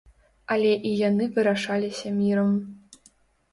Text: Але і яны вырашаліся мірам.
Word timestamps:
Але 0.55 0.71
і 0.91 0.93
яны 1.09 1.27
вырашаліся 1.37 2.15
мірам. 2.19 2.51